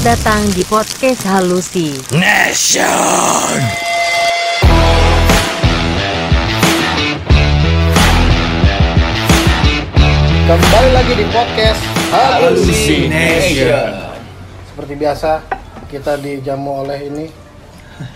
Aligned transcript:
datang 0.00 0.40
di 0.56 0.64
podcast 0.64 1.28
Halusi. 1.28 1.92
Nation. 2.16 3.52
Kembali 10.48 10.90
lagi 10.96 11.12
di 11.20 11.26
podcast 11.28 11.80
Hallucination. 12.16 13.92
Seperti 14.72 14.94
biasa 14.96 15.44
kita 15.92 16.16
dijamu 16.16 16.80
oleh 16.80 16.98
ini 17.04 17.26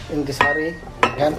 Intisari 0.08 0.72
kan. 1.20 1.36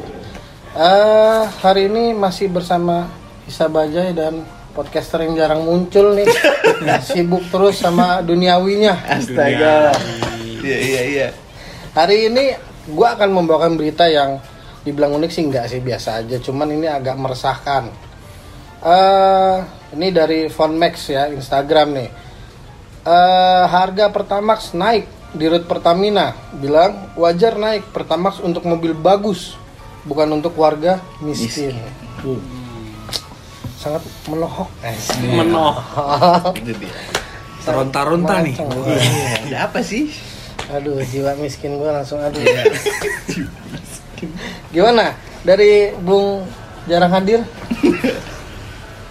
Eh 0.78 1.42
hari 1.58 1.90
ini 1.90 2.14
masih 2.14 2.54
bersama 2.54 3.10
Isa 3.50 3.66
Bajai 3.66 4.14
dan 4.14 4.46
podcaster 4.78 5.26
yang 5.26 5.34
jarang 5.34 5.66
muncul 5.66 6.14
nih. 6.14 6.30
Sibuk 7.10 7.50
terus 7.50 7.82
sama 7.82 8.22
duniawinya. 8.22 9.10
Astaga. 9.10 9.90
Iya 10.66 10.78
iya 10.82 11.02
iya. 11.06 11.28
Hari 11.94 12.34
ini 12.34 12.58
gua 12.90 13.14
akan 13.14 13.30
membawakan 13.30 13.78
berita 13.78 14.10
yang 14.10 14.42
dibilang 14.82 15.14
unik 15.22 15.30
sih 15.30 15.46
enggak 15.46 15.70
sih 15.70 15.78
biasa 15.82 16.26
aja, 16.26 16.42
cuman 16.42 16.74
ini 16.74 16.90
agak 16.90 17.16
meresahkan. 17.18 17.94
eh 18.86 19.58
ini 19.98 20.14
dari 20.14 20.46
Max 20.50 21.10
ya 21.10 21.30
Instagram 21.30 21.88
nih. 21.94 22.10
eh 23.06 23.66
harga 23.70 24.10
Pertamax 24.10 24.74
naik 24.74 25.06
di 25.38 25.46
rute 25.46 25.70
Pertamina. 25.70 26.34
Bilang 26.58 27.14
wajar 27.18 27.54
naik 27.58 27.94
Pertamax 27.94 28.42
untuk 28.42 28.66
mobil 28.66 28.98
bagus, 28.98 29.54
bukan 30.10 30.34
untuk 30.34 30.58
warga 30.58 31.02
miskin. 31.22 31.78
Uh. 32.26 32.42
Sangat 33.86 34.02
menohok. 34.26 34.70
Eh, 34.82 34.98
Menoh. 35.30 35.78
Itu 36.58 36.74
dia. 36.74 36.90
Nih. 38.42 38.58
Iya, 38.58 39.34
ada 39.46 39.58
apa 39.70 39.80
sih? 39.86 40.10
Aduh, 40.74 40.98
jiwa 41.06 41.38
miskin 41.38 41.78
gua 41.78 42.02
langsung 42.02 42.18
aduh. 42.18 42.42
Gimana? 44.74 45.14
Dari 45.46 45.94
Bung 46.02 46.50
jarang 46.90 47.14
hadir? 47.14 47.46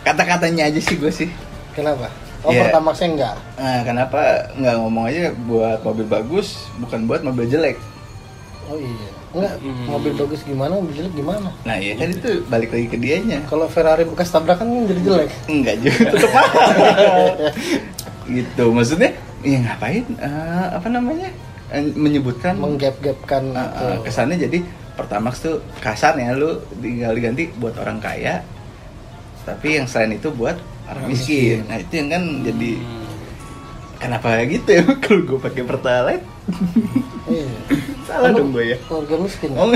Kata-katanya 0.02 0.68
aja 0.68 0.80
sih 0.82 0.98
gue 0.98 1.12
sih. 1.14 1.30
Kenapa? 1.72 2.10
Oh, 2.44 2.52
Iya. 2.52 2.68
Pertamaxnya 2.68 3.08
enggak. 3.08 3.36
Nah, 3.56 3.80
kenapa 3.86 4.20
nggak 4.52 4.74
ngomong 4.76 5.04
aja 5.08 5.32
buat 5.48 5.80
mobil 5.80 6.04
bagus, 6.04 6.68
bukan 6.76 7.08
buat 7.08 7.24
mobil 7.24 7.48
jelek? 7.48 7.80
Oh 8.68 8.76
iya. 8.76 9.08
Enggak, 9.32 9.54
mobil 9.88 10.12
bagus 10.12 10.44
gimana, 10.44 10.76
mobil 10.76 10.92
jelek 10.92 11.14
gimana? 11.16 11.48
Nah, 11.64 11.76
iya 11.80 11.96
kan 11.96 12.12
itu 12.12 12.44
balik 12.46 12.68
lagi 12.68 12.86
ke 12.92 12.98
dianya. 13.00 13.40
Kalau 13.48 13.64
Ferrari 13.66 14.04
bekas 14.04 14.28
tabrakan 14.28 14.68
kan 14.68 14.84
jadi 14.84 15.00
jelek. 15.00 15.30
Enggak 15.48 15.74
juga, 15.80 16.00
tetep 16.12 16.30
mahal. 16.36 17.20
gitu, 18.36 18.64
maksudnya, 18.76 19.10
ya 19.44 19.58
ngapain? 19.60 20.04
eh, 20.16 20.66
apa 20.72 20.88
namanya? 20.88 21.28
Eh, 21.68 21.84
menyebutkan 21.92 22.56
Menggap-gapkan 22.56 23.42
eh, 23.52 23.68
itu. 23.68 23.86
kesannya 24.04 24.36
jadi 24.40 24.58
Pertamax 24.94 25.42
tuh 25.42 25.58
kasar 25.78 26.14
ya 26.14 26.30
lu 26.32 26.54
tinggal 26.78 27.12
diganti 27.12 27.50
buat 27.52 27.74
orang 27.76 27.98
kaya 27.98 28.46
tapi 29.42 29.76
yang 29.76 29.84
selain 29.84 30.14
itu 30.14 30.30
buat 30.30 30.54
orang 30.86 31.10
miskin. 31.10 31.66
Nah, 31.66 31.76
itu 31.76 31.92
yang 31.98 32.08
kan 32.08 32.22
jadi 32.40 32.70
kenapa 33.98 34.38
gitu 34.46 34.68
ya 34.70 34.82
kalau 35.04 35.20
gue 35.24 35.38
pakai 35.42 35.62
Pertalite 35.62 36.24
Iya. 37.24 37.48
salah 38.06 38.30
dong 38.30 38.52
gue 38.52 38.64
ya. 38.70 38.78
Keluarga 38.84 39.16
miskin. 39.18 39.50
Oh, 39.56 39.72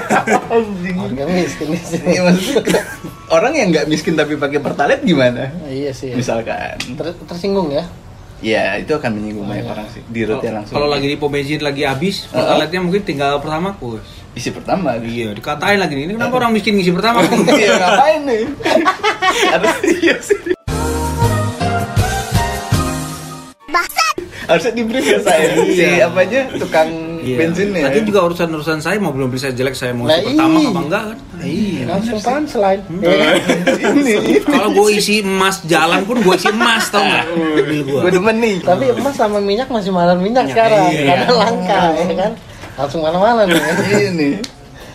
anjing. 0.54 0.96
Keluarga 0.96 1.24
miskin. 1.28 1.66
Iya, 2.06 2.20
maksudnya 2.24 2.80
orang 3.28 3.52
yang 3.52 3.68
nggak 3.74 3.86
miskin 3.90 4.14
tapi 4.14 4.38
pakai 4.38 4.62
Pertalite 4.62 5.02
gimana? 5.02 5.50
Iya 5.66 5.90
sih. 5.90 6.14
Misalkan. 6.14 6.78
Ter- 6.78 7.18
tersinggung 7.26 7.74
ya. 7.74 7.82
Ya, 8.42 8.74
itu 8.74 8.90
akan 8.90 9.10
menyinggung 9.22 9.46
banyak 9.46 9.64
iya. 9.64 9.72
orang 9.72 9.86
sih. 9.94 10.02
Di 10.10 10.26
route 10.26 10.50
langsung. 10.50 10.74
Kalau 10.74 10.90
lagi 10.90 11.06
di 11.06 11.14
pom 11.14 11.30
bensin 11.30 11.62
lagi 11.62 11.86
habis, 11.86 12.26
pertalaitnya 12.26 12.82
mungkin 12.82 13.02
tinggal 13.06 13.38
pertama 13.38 13.78
kus. 13.78 14.02
isi 14.32 14.48
pertama 14.48 14.96
Iya, 14.96 15.36
dikatain 15.36 15.78
lagi 15.78 15.92
nih. 15.94 16.04
Ini 16.10 16.14
kenapa 16.18 16.40
orang 16.42 16.56
miskin 16.56 16.74
ngisi 16.74 16.90
pertama? 16.90 17.22
Iya, 17.62 17.78
ngapain 17.78 18.20
nih? 18.26 18.42
Harus 19.54 19.76
iya 20.02 20.16
sih. 20.18 20.58
Harusnya 24.52 24.72
di 24.76 24.84
brief 24.84 25.06
ya 25.08 25.20
saya. 25.24 25.48
Si 25.56 25.80
Iya. 25.80 26.06
apanya 26.06 26.40
tukang 26.60 26.88
Iya. 27.22 27.36
bensinnya. 27.38 27.82
Nanti 27.88 28.00
juga 28.04 28.20
urusan-urusan 28.28 28.78
saya 28.82 28.98
mau 28.98 29.14
belum 29.14 29.30
bisa 29.30 29.48
jelek 29.48 29.72
saya 29.72 29.94
mau 29.94 30.10
Nah, 30.10 30.18
pertama 30.20 30.58
iya. 30.58 30.68
apa 30.68 30.80
enggak 30.82 31.02
kan? 31.08 31.18
Iya. 31.40 31.82
Langsung 31.88 32.18
pan 32.20 32.42
selain. 32.44 32.80
ini. 33.96 34.14
Kalau 34.42 34.68
gue 34.74 34.88
isi 34.92 35.22
emas 35.22 35.56
jalan 35.64 36.02
pun 36.04 36.20
gue 36.20 36.34
isi 36.36 36.50
emas 36.50 36.84
tau 36.92 37.00
nggak? 37.00 37.26
Gue. 37.88 38.10
Demen 38.10 38.36
nih. 38.36 38.56
Tapi 38.60 38.84
emas 38.92 39.14
sama 39.16 39.38
minyak 39.40 39.70
masih 39.70 39.90
mahal 39.94 40.18
minyak 40.18 40.50
sekarang 40.50 40.90
iya. 40.92 41.16
karena 41.16 41.28
langka 41.32 41.80
ya 41.96 42.14
kan. 42.26 42.32
Langsung 42.76 43.00
mana-mana 43.00 43.48
nih. 43.48 43.60
ini. 44.12 44.30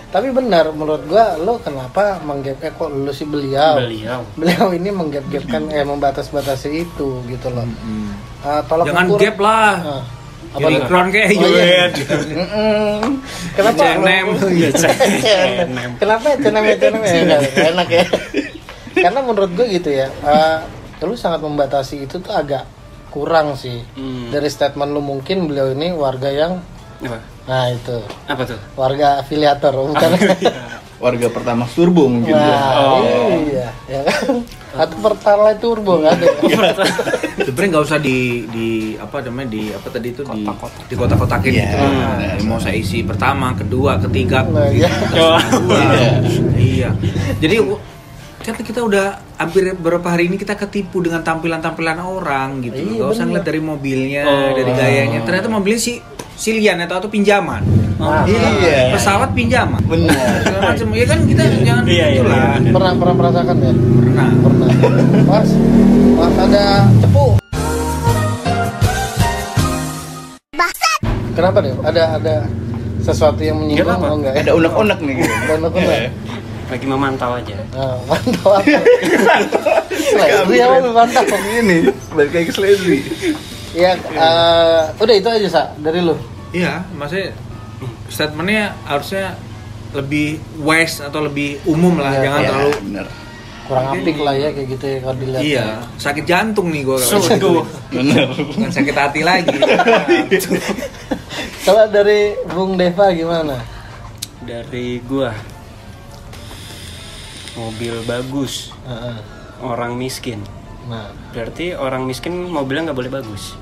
Tapi 0.08 0.32
benar 0.32 0.72
menurut 0.72 1.04
gua 1.04 1.36
lo 1.36 1.60
kenapa 1.60 2.24
menggap 2.24 2.64
eh 2.64 2.72
kok 2.72 2.88
lo 2.88 3.12
sih 3.12 3.28
beliau? 3.28 3.76
Beliau. 3.76 4.24
Beliau 4.40 4.72
ini 4.72 4.90
menggap-gapkan 4.90 5.68
eh 5.68 5.84
membatas-batasi 5.84 6.88
itu 6.88 7.22
gitu 7.28 7.48
loh. 7.52 7.68
Ah, 8.40 8.62
tolak 8.64 8.86
Jangan 8.86 9.06
ukur- 9.08 9.20
gap 9.20 9.38
lah. 9.38 9.72
Ah, 9.76 10.02
apa 10.48 10.58
Apa 10.58 10.68
tuh? 10.68 10.80
Ikron 10.80 11.08
kayak 11.10 11.28
Oh, 11.34 11.50
iya. 11.50 11.84
Kenapa? 13.54 13.82
H&M. 13.84 14.26
Iya. 14.54 14.70
Kenapa 15.98 16.26
H&M 16.34 16.64
H&M 16.64 16.96
ya? 16.96 17.14
Enggak, 17.18 17.42
enak 17.68 17.88
ya. 17.90 18.06
Karena 18.98 19.20
menurut 19.22 19.52
gue 19.54 19.66
gitu 19.72 19.90
ya. 19.92 20.08
eh 20.10 20.58
lu 21.00 21.14
sangat 21.14 21.40
membatasi 21.40 22.04
itu 22.04 22.18
tuh 22.18 22.32
agak 22.32 22.66
kurang 23.08 23.54
sih. 23.54 23.82
Hmm. 23.94 24.30
Dari 24.30 24.48
statement 24.48 24.90
lu 24.90 25.02
mungkin 25.02 25.46
beliau 25.46 25.70
ini 25.70 25.92
warga 25.92 26.28
yang 26.28 26.62
Apa? 26.98 27.18
nah 27.46 27.70
itu 27.70 27.94
Apa 28.26 28.42
tuh? 28.44 28.58
warga 28.74 29.22
afiliator 29.22 29.70
bukan 29.72 30.10
Warga 30.98 31.30
pertama 31.30 31.70
turbo 31.70 32.10
mungkin. 32.10 32.34
Nah, 32.34 32.74
Oh. 32.76 33.06
iya, 33.46 33.70
ya 33.86 34.02
kan? 34.02 34.42
Atau 34.78 34.98
Pertalite 35.00 35.58
turbo 35.58 35.98
nggak 35.98 36.14
ada. 36.14 36.26
ya? 36.44 36.58
Sebenarnya 37.40 37.70
nggak 37.72 37.86
usah 37.86 38.00
di 38.00 38.18
di 38.46 38.68
apa 38.96 39.18
namanya 39.22 39.50
di 39.50 39.64
apa 39.70 39.88
tadi 39.88 40.08
itu 40.10 40.22
di 40.24 40.44
di 40.84 40.96
kota-kotakin 40.96 41.52
Iya, 41.52 41.64
gitu. 41.64 41.76
benar. 41.76 42.38
Mau 42.44 42.58
saya 42.58 42.76
isi 42.76 43.02
pertama, 43.02 43.54
kedua, 43.54 43.98
ketiga, 44.00 44.44
Nah, 44.44 44.68
iya. 44.68 44.90
kedua. 45.04 45.38
Iya. 45.74 46.10
Iya. 46.54 46.90
Jadi 47.38 47.56
kan 48.40 48.56
kita 48.56 48.80
udah 48.80 49.06
hampir 49.36 49.76
beberapa 49.76 50.08
hari 50.08 50.28
ini 50.28 50.36
kita 50.36 50.56
ketipu 50.56 51.00
dengan 51.00 51.20
tampilan-tampilan 51.20 52.00
orang 52.00 52.64
gitu. 52.64 52.80
Iya, 52.80 52.96
Gak 52.98 53.08
usah 53.10 53.18
bener. 53.20 53.28
ngeliat 53.28 53.46
dari 53.46 53.62
mobilnya, 53.62 54.22
Oh. 54.24 54.52
dari 54.56 54.72
gayanya. 54.72 55.20
Ternyata 55.22 55.48
mobilnya 55.48 55.78
si 55.78 56.00
silian 56.34 56.78
atau 56.80 56.96
atau 56.98 57.10
pinjaman. 57.10 57.60
Nah, 57.98 58.24
Iya. 58.24 58.94
Pesawat 58.94 59.34
pinjaman. 59.34 59.82
Benar. 59.84 60.16
Segala 60.40 60.62
macam. 60.70 60.88
Ya 60.92 61.06
kan 61.06 61.20
kita 61.24 61.44
jangan 61.60 61.84
Iya, 61.84 62.06
iya, 62.08 62.08
itulah. 62.16 62.56
pernah 62.72 62.92
pernah 62.94 63.16
merasakan 63.18 63.56
ya? 63.58 63.74
Pernah. 63.74 64.28
Mas, 64.78 65.50
mas 66.14 66.36
ada 66.38 66.86
cepu. 67.02 67.26
Kenapa 71.34 71.58
deh? 71.66 71.74
Ada 71.82 72.04
ada 72.22 72.36
sesuatu 73.02 73.42
yang 73.42 73.58
menyinggung 73.62 73.90
oh, 73.98 74.18
enggak 74.22 74.38
ya? 74.38 74.42
Ada 74.46 74.54
unek-unek 74.54 75.00
nih. 75.02 75.16
gitu. 75.22 75.34
Unek-unek. 75.58 76.02
Lagi 76.68 76.86
memantau 76.86 77.32
aja. 77.34 77.58
Nah, 77.74 77.96
mantap 78.06 78.50
apa? 78.54 78.80
Seledri 79.98 80.58
apa 80.62 80.76
lu 80.84 80.90
mantap? 80.94 81.26
Ini 81.26 81.78
balik 82.14 82.32
lagi 82.38 82.46
ke 82.46 82.54
Slazzy. 82.54 82.98
Ya, 83.74 83.98
eh, 83.98 84.82
udah 84.98 85.16
itu 85.18 85.30
aja 85.30 85.48
sa 85.50 85.62
dari 85.82 86.02
lu. 86.06 86.18
Iya, 86.54 86.86
maksudnya 86.94 87.34
statementnya 88.10 88.74
harusnya 88.86 89.38
lebih 89.96 90.38
wise 90.62 91.00
atau 91.02 91.24
lebih 91.26 91.62
umum 91.66 91.98
lah, 91.98 92.14
Iya, 92.18 92.22
jangan 92.28 92.40
Iya, 92.42 92.50
terlalu 92.50 92.74
benar. 92.92 93.08
Kurang 93.68 93.86
apik 93.94 94.18
lah 94.18 94.32
ya 94.32 94.50
kayak 94.50 94.68
gitu 94.72 94.86
ya 94.88 94.98
kalau 95.00 95.16
dilihat. 95.16 95.42
iya 95.42 95.66
sakit 95.96 96.24
jantung 96.24 96.72
nih 96.72 96.82
gue 96.82 96.98
Suduh. 96.98 97.68
Benar. 97.90 98.32
bukan 98.32 98.70
sakit 98.70 98.96
hati 98.96 99.22
lagi. 99.22 99.52
Kalau 101.62 101.84
dari 101.86 102.32
Bung 102.48 102.80
Deva 102.80 103.12
gimana? 103.12 103.60
Dari 104.40 105.04
gua. 105.04 105.36
Mobil 107.54 107.92
bagus, 108.04 108.72
Heeh. 108.84 109.18
orang 109.60 109.94
miskin. 109.94 110.40
Nah, 110.88 111.12
Berarti 111.30 111.74
orang 111.74 112.06
miskin 112.06 112.48
mobilnya 112.48 112.88
nggak 112.88 112.98
boleh 112.98 113.12
bagus. 113.12 113.58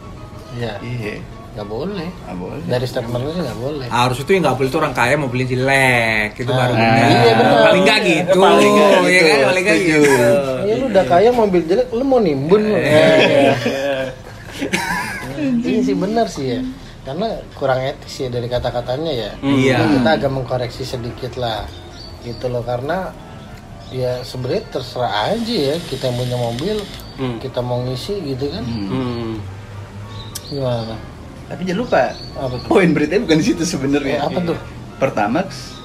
iya, 0.53 0.77
Iya. 0.79 1.17
Nggak 1.55 1.67
boleh. 1.67 2.09
Nggak 2.11 2.37
boleh. 2.37 2.61
Dari 2.65 2.85
statement 2.85 3.21
lu 3.21 3.31
sih 3.31 3.41
nggak 3.41 3.59
boleh. 3.59 3.87
Harus 3.87 4.17
itu 4.17 4.29
yang 4.29 4.43
nggak 4.43 4.55
boleh 4.55 4.67
itu 4.67 4.77
orang 4.77 4.93
kaya 4.93 5.13
mau 5.15 5.27
beli 5.27 5.45
jelek 5.45 6.29
itu 6.35 6.51
baru 6.51 6.73
nah, 6.73 6.83
benar. 6.83 7.07
iya, 7.07 7.31
benar. 7.33 7.57
Paling 7.63 7.83
nggak 7.83 7.99
gitu, 8.01 8.37
Paling 8.37 8.73
ya 8.73 8.87
gitu. 9.05 9.25
kan 9.25 9.39
paling 9.45 9.63
Setuju. 9.65 9.85
gitu. 9.87 10.29
Ya 10.61 10.73
lu 10.75 10.85
udah 10.87 11.05
kaya 11.05 11.29
mobil 11.31 11.61
jelek, 11.63 11.87
lu 11.89 12.03
mau 12.03 12.19
nimbun 12.19 12.61
lu. 12.61 12.75
Eh, 12.75 13.55
Iya 15.61 15.79
sih 15.87 15.95
benar 15.95 16.27
sih 16.27 16.45
ya. 16.49 16.61
Karena 17.03 17.27
kurang 17.53 17.79
etis 17.81 18.15
ya 18.17 18.27
dari 18.27 18.47
kata-katanya 18.47 19.11
ya. 19.11 19.31
Iya. 19.39 19.77
Kita 19.93 20.09
agak 20.11 20.31
mengkoreksi 20.31 20.83
sedikit 20.83 21.35
lah. 21.35 21.63
Gitu 22.19 22.47
loh 22.47 22.61
karena 22.61 23.13
ya 23.87 24.17
sebenarnya 24.19 24.65
terserah 24.71 25.13
aja 25.29 25.53
ya 25.53 25.75
kita 25.79 26.09
yang 26.09 26.17
punya 26.17 26.37
mobil 26.37 26.77
Hmm. 27.15 27.37
kita 27.39 27.61
mau 27.61 27.79
ngisi 27.79 28.17
gitu 28.25 28.49
kan 28.49 28.59
Hmm. 28.59 28.89
Hmm. 28.89 29.33
gimana 30.45 30.99
Tapi 31.45 31.61
jangan 31.61 31.79
lupa, 31.79 32.03
Apa 32.33 32.55
tuh? 32.55 32.67
poin 32.67 32.89
beritanya 32.89 33.21
bukan 33.23 33.37
di 33.37 33.45
situ 33.45 33.63
sebenarnya. 33.63 34.17
Eh, 34.17 34.21
apa 34.23 34.39
tuh? 34.43 34.57
Pertamax 34.97 35.77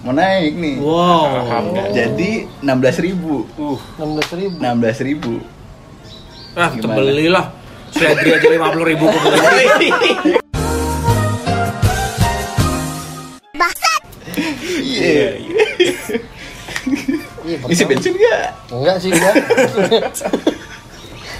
mau 0.00 0.10
naik 0.10 0.56
nih. 0.56 0.76
Wow. 0.78 1.24
Alhamdulillah. 1.38 1.92
Jadi 1.92 2.30
16.000 2.58 3.06
ribu. 3.06 3.34
Uh, 3.54 3.78
16 3.98 4.40
ribu 4.40 4.56
16.000 4.58 5.04
ribu. 5.04 5.32
Ah, 6.54 6.70
Gimana? 6.70 6.96
belilah. 6.96 7.46
Seledri 7.92 8.32
aja 8.32 8.48
50 8.48 8.88
ribu 8.88 9.04
kok 9.04 9.20
beli. 9.20 9.88
Iya. 14.82 15.28
iya 17.42 17.56
Isi 17.64 17.82
pertama- 17.82 17.90
bensin 17.90 18.12
nggak? 18.14 18.44
enggak 18.70 18.96
sih 18.98 19.10
gua 19.10 19.32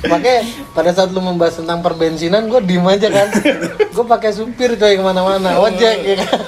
Makanya 0.02 0.42
pada 0.72 0.90
saat 0.90 1.10
lu 1.10 1.22
membahas 1.22 1.62
tentang 1.62 1.78
perbensinan 1.78 2.50
gue 2.50 2.58
diem 2.62 2.82
aja 2.82 3.06
kan 3.06 3.28
Gue 3.94 4.04
pakai 4.04 4.34
supir 4.34 4.74
coy 4.74 4.98
ke 4.98 5.02
mana-mana 5.02 5.58
Ojek 5.58 5.96
ya 6.02 6.14
kan 6.18 6.38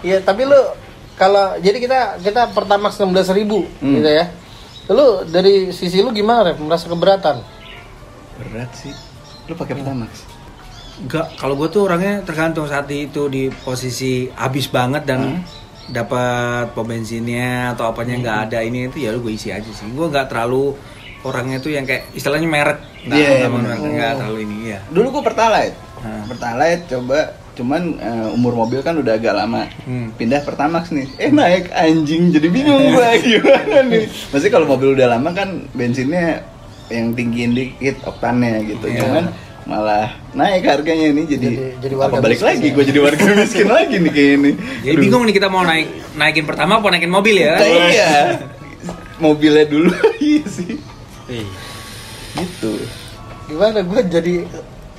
Iya 0.00 0.22
tapi 0.22 0.46
lu 0.46 0.58
kalau 1.18 1.58
jadi 1.58 1.78
kita 1.82 1.98
kita 2.22 2.54
pertamax 2.54 2.94
16.000 2.96 3.34
ribu 3.34 3.66
Hmm. 3.82 3.98
gitu 3.98 4.06
ya 4.06 4.30
Lu 4.88 5.26
dari 5.26 5.68
sisi 5.68 6.00
lu 6.00 6.14
gimana 6.14 6.46
Ref? 6.46 6.56
Merasa 6.56 6.88
keberatan? 6.88 7.44
Berat 8.40 8.72
sih. 8.72 8.94
Lu 9.44 9.52
pakai 9.52 9.76
Pertamax? 9.76 10.24
Enggak, 10.98 11.26
kalau 11.36 11.54
gue 11.54 11.68
tuh 11.68 11.84
orangnya 11.84 12.24
tergantung 12.24 12.64
saat 12.64 12.88
itu 12.88 13.28
di 13.28 13.52
posisi 13.52 14.32
habis 14.32 14.64
banget 14.66 15.04
dan 15.04 15.44
dapat 15.88 16.72
pom 16.72 16.84
bensinnya 16.84 17.72
atau 17.72 17.88
apanya 17.88 18.16
nggak 18.18 18.38
ada 18.48 18.58
ini 18.60 18.88
itu 18.88 19.04
ya 19.04 19.12
lu 19.12 19.20
gue 19.20 19.36
isi 19.36 19.52
aja 19.52 19.68
sih. 19.68 19.92
Gue 19.92 20.08
nggak 20.08 20.32
terlalu 20.32 20.72
orangnya 21.20 21.58
tuh 21.58 21.70
yang 21.70 21.82
kayak 21.82 22.10
istilahnya 22.12 22.46
merek, 22.46 22.78
nggak 23.02 23.16
Iya, 23.16 23.28
nggak 23.36 23.50
bener. 23.50 23.66
merek, 23.68 23.78
nggak 23.90 24.12
terlalu 24.16 24.38
ini 24.42 24.56
ya. 24.68 24.80
Dulu 24.88 25.06
gua 25.10 25.22
Pertalite. 25.24 25.76
Hmm. 25.98 26.22
Pertalite 26.26 26.82
coba 26.88 27.18
cuman 27.52 27.82
eh, 27.98 28.28
umur 28.30 28.54
mobil 28.56 28.78
kan 28.80 28.94
udah 28.94 29.14
agak 29.14 29.34
lama. 29.34 29.66
Hmm. 29.82 30.14
Pindah 30.14 30.40
Pertamax 30.40 30.90
nih. 30.90 31.10
Eh 31.16 31.28
naik 31.28 31.70
anjing 31.70 32.30
jadi 32.30 32.46
bingung 32.46 32.82
gua 32.92 33.18
gimana 33.24 33.82
nih. 33.84 34.06
Maksudnya 34.28 34.52
kalau 34.52 34.66
mobil 34.68 34.94
udah 34.94 35.10
lama 35.10 35.30
kan 35.32 35.66
bensinnya 35.72 36.46
yang 36.86 37.12
tinggiin 37.12 37.52
dikit 37.52 37.98
oktannya 38.02 38.62
gitu. 38.64 38.86
Iya. 38.86 39.02
Cuman 39.02 39.24
malah 39.66 40.08
naik 40.32 40.64
harganya 40.64 41.12
nih 41.12 41.24
jadi, 41.28 41.46
Jadi- 41.46 41.74
jadi 41.82 41.94
warga 41.94 42.14
apa 42.14 42.24
balik 42.24 42.38
miskin 42.38 42.48
lagi 42.48 42.64
ya. 42.64 42.72
gue 42.72 42.84
jadi 42.86 43.00
warga 43.02 43.24
miskin 43.42 43.68
lagi 43.68 43.96
nih 43.98 44.12
kayak 44.14 44.32
ini. 44.32 44.50
Jadi 44.80 44.96
bingung 44.96 45.22
nih 45.22 45.34
kita 45.34 45.48
mau 45.48 45.60
naik 45.60 45.88
naikin 46.14 46.46
pertama 46.46 46.78
apa 46.78 46.86
naikin 46.88 47.10
mobil 47.10 47.36
ya? 47.36 47.58
Iya. 47.58 48.12
Mobilnya 49.18 49.66
dulu 49.66 49.90
iya 50.22 50.46
sih. 50.46 50.78
Eh, 51.28 51.48
Gitu. 52.34 52.72
Gimana 53.46 53.80
gue 53.80 54.00
jadi 54.04 54.34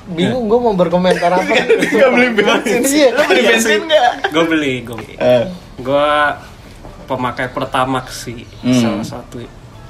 bingung 0.10 0.46
gue 0.46 0.58
mau 0.58 0.74
berkomentar 0.74 1.30
apa 1.31 1.46
Nggak 1.46 2.10
beli 2.10 2.30
bensin. 2.34 2.81
Iya, 2.81 3.08
Lu 3.12 3.22
beli 3.24 3.40
iya 3.40 3.50
bensin 3.52 3.80
nggak? 3.84 4.12
gue 4.28 4.44
beli, 4.46 4.74
gue 4.81 4.96
beli. 4.96 5.14
Eh, 5.16 5.44
Gue 5.78 6.10
pemakai 7.06 7.48
Pertamax 7.48 8.06
sih, 8.24 8.44
Hmm. 8.60 8.74
salah 8.76 9.06
satu. 9.08 9.40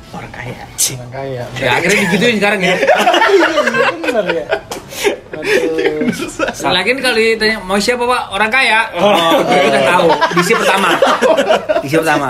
orang 0.09 0.33
kaya. 0.33 0.65
Orang 0.95 1.13
kaya 1.13 1.43
Ya 1.55 1.69
akhirnya 1.71 1.99
digituin 2.03 2.35
sekarang 2.35 2.61
ya. 2.61 2.75
Iya 3.29 3.47
bener 3.95 4.25
ya 4.33 4.45
Aduh 5.29 6.09
Lagi 6.67 6.91
kalau 6.97 7.15
ditanya 7.15 7.57
mau 7.61 7.77
siapa 7.77 8.03
pak 8.03 8.21
orang 8.29 8.49
kaya, 8.49 8.89
oh, 8.91 9.37
kita 9.39 9.69
udah 9.69 9.83
tahu. 9.87 10.07
Disi 10.33 10.53
pertama, 10.53 10.89
disi 11.79 11.95
pertama. 11.95 12.29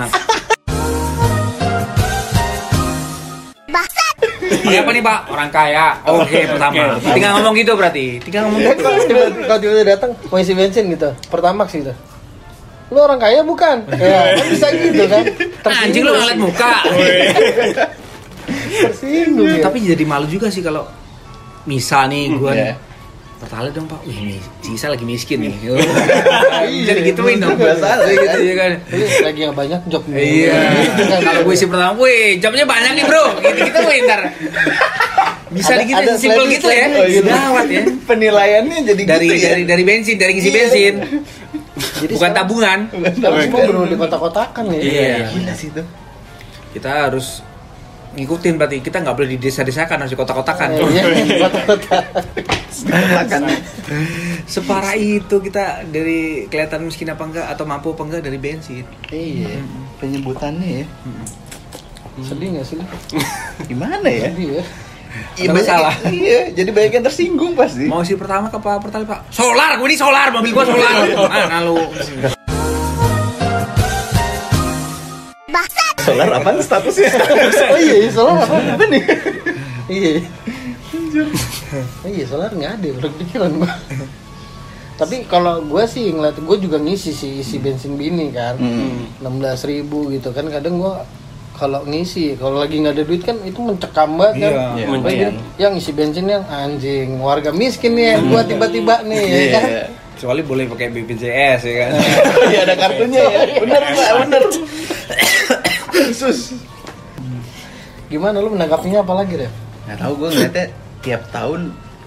Iya 4.62 4.82
apa 4.82 4.90
nih 4.90 5.00
pak? 5.00 5.18
Orang 5.26 5.48
kaya. 5.48 5.96
Oke 6.04 6.44
pertama. 6.44 6.72
Oke, 6.92 7.12
Tinggal 7.12 7.30
ngomong 7.36 7.52
gitu 7.54 7.70
berarti. 7.72 8.18
Tinggal 8.18 8.40
ngomong 8.44 8.58
Ya, 8.60 8.70
gitu. 8.70 8.82
kalau 8.82 8.96
tiba- 9.00 9.32
kalau 9.44 9.58
tiba-tiba 9.58 9.84
datang 9.88 10.10
mau 10.26 10.36
isi 10.36 10.52
bensin 10.52 10.84
gitu 10.88 11.08
pertamax 11.26 11.72
gitu 11.72 11.92
lu 12.90 12.98
orang 12.98 13.16
kaya 13.16 13.40
bukan 13.40 13.86
ya 13.88 14.34
kan 14.34 14.46
bisa 14.50 14.66
gitu 14.74 15.02
kan 15.06 15.22
Anjing 15.78 16.02
lu 16.02 16.10
ngeliat 16.10 16.36
muka. 16.36 16.82
tersinggung 18.82 19.48
ya 19.48 19.62
Tapi 19.62 19.76
jadi 19.84 20.02
malu 20.02 20.26
juga 20.26 20.48
sih 20.48 20.58
kalau 20.58 20.82
misal 21.62 22.08
nih 22.08 22.24
gue 22.32 22.52
Iya. 22.52 22.72
Pertalite 23.40 23.72
dong 23.72 23.88
pak, 23.88 24.04
wih 24.04 24.18
nih 24.20 24.40
si 24.60 24.76
Isa 24.76 24.86
lagi 24.86 25.00
miskin 25.00 25.40
nih 25.40 25.52
Iya, 25.64 25.80
Jadi 26.86 27.00
gituin 27.08 27.40
dong 27.40 27.56
juga 27.56 27.72
salah, 27.74 28.04
Iya, 28.04 28.12
gitu 28.12 28.28
kan? 28.28 28.38
ya 28.38 28.54
kan 28.54 28.70
Ini 28.92 29.04
lagi 29.24 29.40
yang 29.40 29.54
banyak 29.56 29.80
job. 29.88 30.02
Iya. 30.06 30.60
Gitu 30.76 31.02
kan. 31.08 31.18
Kalau 31.24 31.40
gue 31.42 31.54
isi 31.54 31.64
pertama, 31.64 31.92
wih, 31.96 32.36
jobnya 32.36 32.64
banyak 32.64 32.92
nih 32.94 33.04
bro. 33.04 33.24
Gitu 33.40 33.60
gitu 33.64 33.78
wih 33.80 33.98
ntar. 34.04 34.20
Bisa 35.50 35.72
Ada- 35.72 35.80
digituin 35.80 36.04
ada 36.04 36.12
simpel 36.14 36.44
gitu 36.46 36.68
ya. 36.68 36.84
Oh, 36.92 37.06
gitu. 37.08 37.26
Gawat 37.26 37.66
ya. 37.66 37.82
Penilaiannya 38.08 38.78
jadi 38.84 39.02
Dari 39.02 39.24
gitu 39.24 39.34
ya. 39.34 39.48
dari 39.48 39.62
dari 39.64 39.82
bensin, 39.82 40.14
dari 40.14 40.32
ngisi 40.36 40.46
Iya. 40.46 40.56
bensin. 40.60 40.94
Jadi 42.00 42.12
Bukan 42.12 42.32
tabungan. 42.32 42.78
sekarang 42.92 43.40
semua 43.40 43.60
perlu 43.64 43.84
di 43.84 43.96
kotak-kotakan 43.96 44.64
ya. 44.70 44.80
Iya. 44.80 45.16
Gila 45.32 45.54
sih 45.54 45.68
itu. 45.68 45.80
Kita 46.70 47.08
harus 47.08 47.40
ngikutin 48.10 48.54
berarti 48.58 48.76
kita 48.82 48.98
nggak 49.06 49.14
boleh 49.14 49.30
di 49.34 49.38
desa-desakan 49.38 50.02
harus 50.02 50.12
di 50.12 50.18
kotak-kotakan. 50.18 50.68
Iya, 50.74 51.02
kotak-kotak. 51.46 52.04
Makan. 52.90 53.40
Separah 54.46 54.94
itu 54.98 55.36
kita 55.38 55.86
dari 55.86 56.50
kelihatan 56.50 56.86
miskin 56.86 57.10
apa 57.14 57.22
enggak 57.22 57.46
atau 57.46 57.64
mampu 57.66 57.94
apa 57.94 58.02
enggak 58.06 58.22
dari 58.26 58.38
bensin. 58.38 58.84
Iya. 59.14 59.62
Penyebutannya 60.02 60.82
ya. 60.82 60.86
Sedih 62.26 62.58
nggak 62.58 62.66
sih? 62.66 62.78
Gimana 63.70 64.06
ya? 64.10 64.34
Sedih 64.34 64.48
ya. 64.58 64.64
Iya, 65.34 65.50
masalah. 65.50 65.94
Iya, 66.06 66.54
jadi 66.54 66.70
banyak 66.70 66.92
yang 67.02 67.06
tersinggung 67.06 67.58
pasti. 67.58 67.90
Mau 67.90 68.06
si 68.06 68.14
pertama 68.14 68.46
ke 68.46 68.58
apa 68.62 68.78
pertama 68.78 69.04
pak? 69.10 69.20
Solar, 69.34 69.74
gue 69.74 69.86
ini 69.90 69.98
solar, 69.98 70.30
mobil 70.30 70.54
gue 70.54 70.64
solar. 70.70 70.94
Mana 71.34 71.58
lu? 71.66 71.82
Solar 76.00 76.28
apa 76.32 76.50
statusnya? 76.58 77.10
Oh 77.72 77.78
iya, 77.78 77.96
iya, 77.98 78.10
solar 78.10 78.36
apa? 78.38 78.56
apa 78.56 78.84
nih? 78.86 79.02
Iya. 79.86 80.12
Oh 82.00 82.08
iya, 82.08 82.24
solar 82.24 82.50
nggak 82.50 82.72
ada, 82.76 82.88
baru 82.92 83.08
kepikiran 83.10 83.50
gua. 83.56 83.72
Tapi 84.96 85.24
kalau 85.24 85.62
gue 85.62 85.84
sih 85.86 86.12
ngeliat 86.12 86.36
gue 86.36 86.56
juga 86.60 86.76
ngisi 86.76 87.10
sih 87.10 87.40
isi 87.40 87.56
bensin 87.56 87.96
bini 87.96 88.28
kan, 88.30 88.54
Hmm. 88.54 89.08
enam 89.18 89.38
belas 89.38 89.64
ribu 89.64 90.08
gitu 90.08 90.28
kan 90.28 90.44
kadang 90.46 90.76
gue 90.76 90.94
kalau 91.56 91.84
ngisi 91.84 92.36
kalau 92.36 92.56
lagi 92.58 92.80
nggak 92.80 92.94
ada 92.94 93.04
duit 93.04 93.20
kan 93.20 93.36
itu 93.40 93.58
mencekam 93.58 94.14
banget 94.14 94.34
kan. 94.38 94.52
Iya, 94.52 94.64
iya, 94.76 94.86
Apalagi 94.86 95.16
lumayan. 95.24 95.34
yang 95.56 95.72
isi 95.74 95.92
bensin 95.92 96.26
yang 96.26 96.44
anjing 96.46 97.16
warga 97.16 97.48
miskin 97.50 97.96
nih 97.96 98.14
yang 98.14 98.28
gua 98.28 98.42
tiba-tiba 98.42 98.94
nih 99.02 99.24
ya 99.24 99.40
kan. 99.50 99.64
Iya. 99.66 99.84
Kecuali 100.12 100.42
boleh 100.44 100.64
pakai 100.68 100.86
BPJS 100.90 101.60
ya 101.64 101.74
kan. 101.78 101.90
Iya 102.46 102.58
ada 102.62 102.74
kartunya 102.76 103.22
ya. 103.24 103.40
Bener 103.56 103.80
Pak, 103.82 104.10
bener. 104.20 104.42
Khusus. 105.90 106.54
Gimana 108.06 108.38
lu 108.38 108.50
menanggapinya 108.50 109.00
apa 109.00 109.14
lagi 109.14 109.34
deh? 109.38 109.50
Nggak 109.86 109.98
tahu 109.98 110.12
gue 110.16 110.28
ngeliatnya 110.30 110.66
tiap 111.00 111.22
tahun 111.30 111.60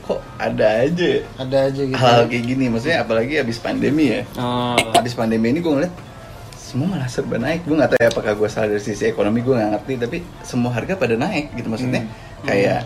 kok 0.04 0.20
ada 0.36 0.84
aja 0.84 1.06
ya 1.08 1.22
Ada 1.40 1.58
aja 1.72 1.82
gitu. 1.88 1.96
hal 1.96 2.20
kayak 2.28 2.44
gini. 2.46 2.66
Maksudnya 2.68 2.98
apalagi 3.02 3.34
habis 3.38 3.58
pandemi 3.58 4.12
ya. 4.12 4.22
Oh, 4.36 4.76
Habis 4.92 5.16
pandemi 5.16 5.50
ini 5.50 5.60
gue 5.60 5.72
ngeliat 5.72 5.94
semua 6.54 6.88
malah 6.90 7.08
serba 7.08 7.38
naik. 7.38 7.64
Gue 7.64 7.76
nggak 7.76 7.92
tahu 7.92 8.00
ya 8.00 8.10
apakah 8.10 8.34
gue 8.34 8.48
salah 8.48 8.68
dari 8.68 8.82
sisi 8.82 9.04
ekonomi 9.06 9.40
gue 9.40 9.54
nggak 9.54 9.72
ngerti. 9.74 9.94
Tapi 9.98 10.18
semua 10.44 10.72
harga 10.72 10.94
pada 10.94 11.16
naik 11.16 11.56
gitu 11.56 11.68
maksudnya. 11.68 12.04
Kayak 12.44 12.84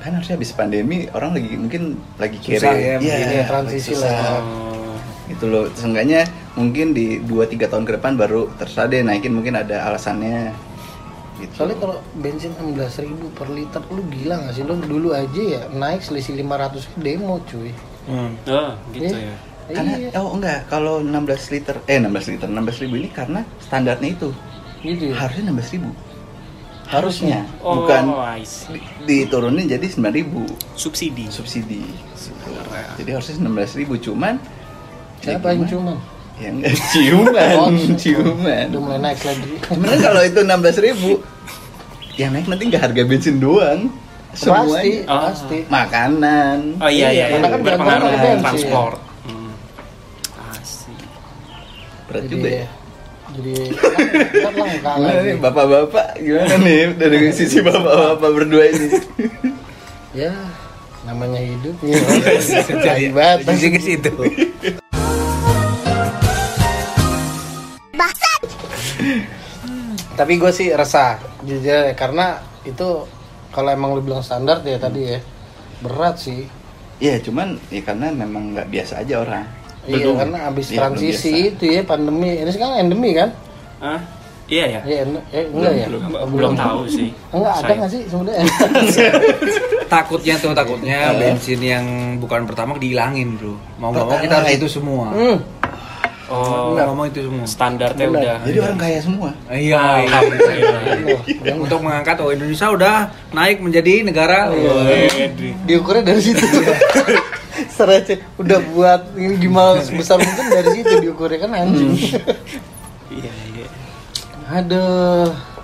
kan 0.00 0.14
harusnya 0.14 0.38
habis 0.38 0.54
pandemi 0.54 1.10
orang 1.10 1.34
lagi 1.34 1.50
mungkin 1.52 1.82
lagi 2.14 2.38
kere 2.38 2.62
Susah 2.62 2.72
ya, 2.72 2.94
Iya, 2.96 2.96
mungkin 3.02 3.26
ya, 3.34 3.44
transisi 3.44 3.90
lagi 3.90 3.98
susah. 3.98 4.14
lah. 4.14 4.38
oh, 4.38 4.96
gitu 5.26 5.44
loh 5.50 5.64
seenggaknya 5.74 6.20
mungkin 6.56 6.90
di 6.90 7.20
2-3 7.20 7.68
tahun 7.68 7.84
ke 7.84 7.92
depan 7.94 8.16
baru 8.16 8.48
terserah 8.56 8.88
deh 8.88 9.00
naikin 9.00 9.30
mungkin 9.30 9.54
ada 9.54 9.86
alasannya 9.86 10.50
gitu 11.36 11.52
Soalnya 11.54 11.76
kalau 11.78 11.96
bensin 12.16 12.56
16.000 12.56 12.72
ribu 13.04 13.28
per 13.30 13.48
liter 13.48 13.84
lu 13.86 14.00
gila 14.08 14.40
gak 14.40 14.52
sih? 14.52 14.64
Lu 14.64 14.72
dulu 14.74 15.12
aja 15.12 15.36
ya 15.36 15.60
naik 15.68 16.00
selisih 16.00 16.32
500 16.34 16.80
ke 16.82 16.96
demo 16.96 17.36
cuy. 17.44 17.76
Hmm. 18.08 18.32
oh, 18.46 18.72
gitu 18.90 19.12
Iya. 19.12 19.28
ya. 19.28 19.36
karena 19.68 19.92
Iya, 19.98 20.08
oh 20.16 20.30
enggak 20.32 20.58
kalau 20.66 21.02
16 21.02 21.12
liter 21.50 21.76
eh 21.84 21.98
16 21.98 22.32
liter 22.32 22.48
16 22.48 22.82
ribu 22.86 22.94
ini 22.96 23.08
karena 23.10 23.42
standarnya 23.58 24.08
itu 24.08 24.30
gitu 24.80 25.10
ya. 25.10 25.14
harusnya 25.18 25.42
16 25.50 25.74
ribu 25.76 25.90
Harusnya. 26.86 27.42
Oh, 27.58 27.82
bukan 27.82 28.14
di- 28.70 29.26
diturunin 29.26 29.66
jadi 29.66 29.82
9 29.82 30.06
ribu 30.14 30.46
subsidi. 30.72 31.26
subsidi 31.26 31.82
jadi 32.94 33.18
harusnya 33.18 33.42
16 33.42 33.74
ribu 33.76 33.98
cuman 33.98 34.38
ya 35.20 35.34
Siapa 35.34 35.50
yang 35.50 35.66
cuman? 35.66 35.98
Ya 36.36 36.48
enggak 36.50 36.74
ciuman 36.92 37.56
Oh, 37.56 37.70
ciuman 37.96 38.66
Udah 38.68 38.80
mulai 38.80 39.00
naik 39.02 39.20
lagi. 39.20 39.52
Kan 39.58 39.78
kalau 39.96 40.20
itu 40.20 40.40
16 40.40 40.84
ribu 40.84 41.12
yang 42.16 42.32
naik 42.32 42.44
nanti 42.44 42.62
nggak 42.66 42.82
harga 42.82 43.02
bensin 43.04 43.36
doang 43.36 43.88
Pasti, 44.32 44.44
semuanya 44.44 45.00
Oh. 45.08 45.20
pasti. 45.28 45.58
makanan 45.66 46.58
Oh 46.76 46.88
iya 46.88 47.08
iya, 47.08 47.24
Karena 47.30 47.40
iya. 47.40 47.52
kan 47.52 47.60
berpengaruh 47.62 48.08
bensin. 48.12 48.40
transport. 48.40 48.98
Hmm. 49.24 49.52
Asik. 50.52 50.98
berat 52.06 52.22
Jadi 52.22 52.30
juga 52.30 52.48
ya 52.50 52.68
Jadi 53.26 53.52
nih 55.24 55.36
bapak-bapak 55.36 56.06
gimana 56.18 56.54
nih 56.58 56.82
dari 56.94 57.18
sisi 57.36 57.58
bapak-bapak 57.60 58.30
berdua 58.30 58.64
ini 58.66 58.88
Ya 60.12 60.32
namanya 61.02 61.38
hidup 61.38 61.76
ya 61.80 61.96
tai 62.82 63.08
banget 63.08 63.38
ke 63.70 63.80
situ. 63.80 64.12
Tapi 70.16 70.36
gue 70.36 70.50
sih 70.50 70.72
resah 70.72 71.20
jujur 71.40 71.62
ya, 71.84 71.92
karena 71.92 72.26
itu 72.62 73.04
kalau 73.48 73.70
emang 73.70 73.92
lu 73.92 74.00
bilang 74.00 74.20
standar 74.20 74.60
ya 74.60 74.76
tadi 74.76 75.00
ya 75.06 75.20
berat 75.78 76.16
sih 76.18 76.48
Iya, 76.96 77.20
cuman 77.20 77.60
ya 77.68 77.84
karena 77.84 78.08
memang 78.08 78.56
nggak 78.56 78.72
biasa 78.72 79.04
aja 79.04 79.20
orang. 79.20 79.44
iya 79.84 80.00
Belum. 80.00 80.16
karena 80.16 80.38
abis 80.48 80.66
Iya, 80.66 80.72
belum 80.72 80.80
transisi 80.80 81.32
itu 81.52 81.64
ya 81.68 81.84
pandemi 81.84 82.40
ini 82.40 82.48
sekarang 82.48 82.74
endemi 82.80 83.12
kan 83.12 83.28
Hah? 83.76 84.00
Iya 84.46 84.64
ya? 84.64 84.80
Iya, 84.80 85.00
eh, 85.34 85.44
enggak 85.50 85.72
ya? 85.74 85.86
belum. 85.90 86.02
Oh, 86.14 86.26
Belum 86.30 86.52
tahu 86.54 86.80
sih. 86.86 87.10
Enggak 87.34 87.54
ada 87.58 87.72
nggak 87.76 87.90
sih 87.90 88.02
sebenarnya? 88.06 88.46
Takutnya 89.86 90.34
tuh 90.38 90.50
takutnya 90.50 90.98
Hah? 91.10 91.18
bensin 91.18 91.60
yang 91.62 91.86
bukan 92.18 92.46
pertama 92.46 92.74
dihilangin 92.74 93.38
bro. 93.38 93.54
Mau 93.78 93.90
nggak 93.90 94.06
mau 94.06 94.18
kita 94.18 94.34
harus 94.40 94.54
itu 94.54 94.66
semua. 94.70 95.10
hmm. 95.14 95.36
Oh, 96.26 96.74
nggak 96.74 96.86
mau 96.90 97.06
itu 97.06 97.22
semua. 97.22 97.46
standarnya 97.46 98.06
Benar. 98.10 98.18
udah. 98.18 98.36
Jadi 98.50 98.58
orang 98.58 98.78
kaya 98.82 98.98
semua. 98.98 99.30
Iya. 99.46 99.82
iya. 101.38 101.52
Untuk 101.54 101.78
mengangkat 101.86 102.18
oh 102.18 102.34
Indonesia 102.34 102.66
udah 102.74 102.96
naik 103.30 103.62
menjadi 103.62 104.02
negara. 104.02 104.50
Diukurnya 105.62 106.02
dari 106.02 106.22
situ. 106.22 106.42
Serece 107.70 108.20
udah 108.42 108.58
buat 108.74 109.14
ini 109.14 109.38
gimana 109.38 109.80
sebesar 109.86 110.18
mungkin 110.18 110.46
dari 110.50 110.82
situ 110.82 110.92
diukurnya 110.98 111.38
kan 111.46 111.50
anjing. 111.54 111.94
Iya, 113.06 113.32
iya. 113.54 113.66
Aduh. 114.50 115.55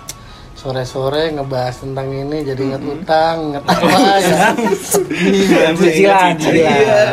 Sore-sore 0.63 1.35
ngebahas 1.35 1.75
tentang 1.83 2.07
ini 2.07 2.39
jadi 2.47 2.63
inget 2.63 2.83
utang, 2.87 3.51
inget 3.51 3.67
apa 3.67 3.83
ya. 4.23 4.55
Sedih, 4.79 5.75
Cicilan, 5.75 6.39
cicilan. 6.39 6.55
Iya. 6.55 7.03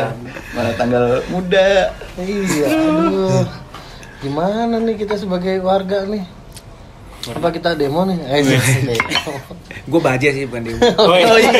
Mana 0.55 0.71
tanggal 0.79 1.19
muda. 1.27 1.91
Iya, 2.15 2.67
aduh. 2.71 3.43
Gimana 4.23 4.79
nih 4.79 5.03
kita 5.03 5.19
sebagai 5.19 5.59
warga 5.59 6.07
nih? 6.07 6.23
Apa 7.27 7.51
kita 7.51 7.75
demo 7.75 8.07
nih? 8.07 8.23
Eh, 8.23 8.39
demo. 8.39 9.35
Gue 9.91 9.99
baja 9.99 10.31
sih 10.31 10.47
bukan. 10.47 10.71
Oh, 10.95 11.11
iya. 11.19 11.27
Oh 11.27 11.35
iya. 11.35 11.51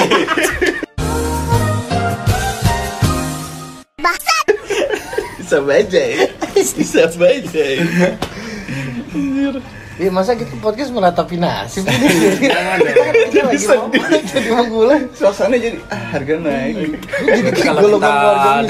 Bisa 5.43 5.59
baca 5.59 6.01
ya. 6.07 6.23
Bisa 6.55 7.03
baca 7.19 7.63
ya. 7.67 7.83
Iya 9.99 10.07
masa 10.07 10.39
kita 10.39 10.55
podcast 10.63 10.87
meratapi 10.95 11.35
nasib 11.35 11.83
ini 11.83 12.07
Kita 12.39 12.59
lagi 12.63 13.65
mau 13.67 13.91
jadi 14.23 14.49
mau 14.55 14.65
mulai 14.71 15.03
Suasana 15.11 15.59
jadi 15.59 15.77
ah, 15.91 16.15
harga 16.15 16.35
naik. 16.39 16.95
Jadi 17.03 17.39
Berarti 17.43 17.61
kalau 17.67 17.99
kita 17.99 18.11